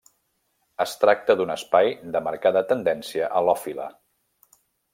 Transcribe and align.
Es 0.85 0.95
tracta 1.03 1.35
d’un 1.41 1.51
espai 1.55 1.93
de 2.15 2.21
marcada 2.29 2.65
tendència 2.73 3.29
halòfila. 3.41 3.87